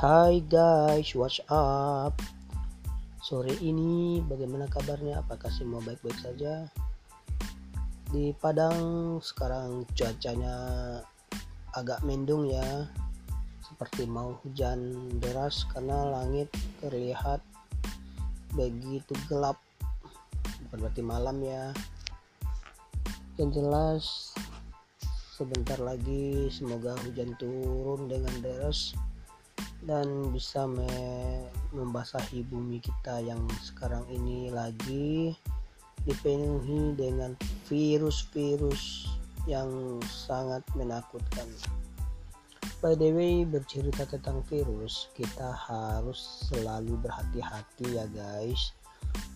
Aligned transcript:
Hai 0.00 0.40
guys, 0.48 1.12
what's 1.12 1.44
up? 1.52 2.16
Sore 3.20 3.52
ini 3.60 4.24
bagaimana 4.24 4.64
kabarnya? 4.64 5.20
Apakah 5.20 5.52
semua 5.52 5.84
baik-baik 5.84 6.16
saja? 6.24 6.64
Di 8.08 8.32
Padang 8.40 9.20
sekarang 9.20 9.84
cuacanya 9.92 10.56
agak 11.76 12.00
mendung 12.00 12.48
ya 12.48 12.88
Seperti 13.60 14.08
mau 14.08 14.40
hujan 14.40 14.88
deras 15.20 15.68
karena 15.68 16.08
langit 16.08 16.48
terlihat 16.80 17.44
begitu 18.56 19.12
gelap 19.28 19.60
berarti 20.72 21.04
malam 21.04 21.44
ya 21.44 21.76
Yang 23.36 23.50
jelas 23.52 24.04
sebentar 25.36 25.76
lagi 25.76 26.48
semoga 26.48 26.96
hujan 27.04 27.36
turun 27.36 28.08
dengan 28.08 28.32
deras 28.40 28.96
dan 29.88 30.28
bisa 30.34 30.68
me 30.68 30.88
membasahi 31.72 32.44
bumi 32.50 32.82
kita 32.82 33.22
yang 33.24 33.40
sekarang 33.64 34.04
ini 34.12 34.52
lagi 34.52 35.32
dipenuhi 36.04 36.96
dengan 36.96 37.36
virus-virus 37.68 39.08
yang 39.48 40.00
sangat 40.04 40.64
menakutkan. 40.76 41.48
By 42.80 42.96
the 42.96 43.12
way, 43.12 43.44
bercerita 43.44 44.08
tentang 44.08 44.40
virus, 44.48 45.12
kita 45.12 45.52
harus 45.52 46.48
selalu 46.48 46.96
berhati-hati 47.04 48.00
ya 48.00 48.08
guys. 48.08 48.72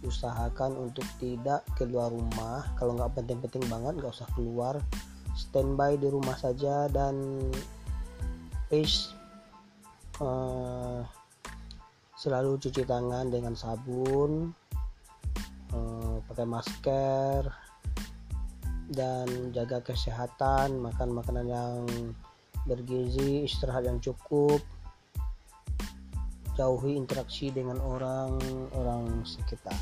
Usahakan 0.00 0.72
untuk 0.88 1.04
tidak 1.20 1.60
keluar 1.76 2.08
rumah. 2.08 2.64
Kalau 2.80 2.96
nggak 2.96 3.12
penting-penting 3.12 3.64
banget, 3.68 4.00
nggak 4.00 4.12
usah 4.12 4.28
keluar. 4.32 4.80
Standby 5.36 6.00
di 6.00 6.08
rumah 6.08 6.32
saja 6.40 6.88
dan 6.88 7.44
please 8.72 9.15
uh, 10.20 11.00
selalu 12.16 12.56
cuci 12.56 12.82
tangan 12.88 13.28
dengan 13.28 13.52
sabun 13.52 14.52
uh, 15.72 16.16
pakai 16.30 16.46
masker 16.48 17.42
dan 18.92 19.26
jaga 19.50 19.82
kesehatan 19.82 20.78
makan 20.78 21.10
makanan 21.12 21.46
yang 21.50 21.78
bergizi 22.64 23.46
istirahat 23.46 23.86
yang 23.86 23.98
cukup 24.02 24.62
jauhi 26.56 26.96
interaksi 26.96 27.52
dengan 27.52 27.76
orang-orang 27.84 29.22
sekitar. 29.28 29.76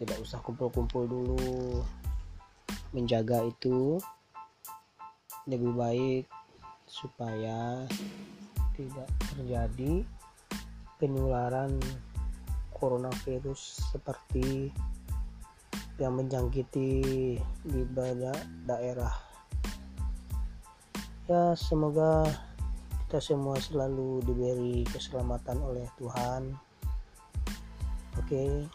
Tidak 0.00 0.18
usah 0.18 0.40
kumpul-kumpul 0.40 1.04
dulu 1.04 1.84
menjaga 2.96 3.44
itu 3.44 4.00
lebih 5.46 5.76
baik 5.76 6.24
supaya 6.92 7.88
tidak 8.76 9.08
terjadi 9.32 10.04
penularan 11.00 11.80
coronavirus 12.76 13.88
seperti 13.96 14.68
yang 15.96 16.20
menjangkiti 16.20 17.00
di 17.64 17.80
banyak 17.88 18.68
daerah. 18.68 19.12
Ya 21.32 21.56
semoga 21.56 22.28
kita 23.08 23.24
semua 23.24 23.56
selalu 23.56 24.20
diberi 24.28 24.84
keselamatan 24.92 25.64
oleh 25.64 25.88
Tuhan. 25.96 26.52
Oke. 28.20 28.68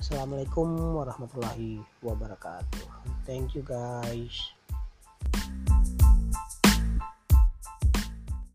Assalamualaikum 0.00 0.96
warahmatullahi 0.96 1.82
wabarakatuh. 2.00 2.86
Thank 3.26 3.58
you 3.58 3.66
guys 3.66 4.56